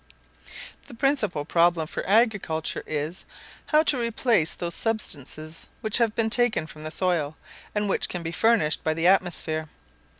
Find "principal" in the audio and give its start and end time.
0.95-1.45